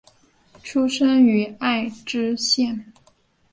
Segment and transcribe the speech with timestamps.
[0.63, 2.91] 出身于爱知县。